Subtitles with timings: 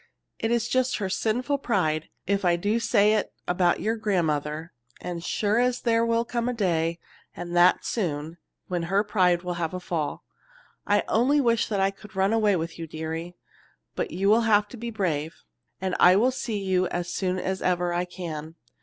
[0.39, 5.23] It is just her sinful pride, if I do say it about your grandmother, and
[5.23, 6.97] sure as sure there will come a day
[7.35, 10.23] and that soon, when her pride will have a fall.
[10.87, 13.35] I only wish I could run away with you, dearie.
[13.95, 15.35] But you will have to be brave,
[15.79, 18.55] and I will see you as soon as ever I can.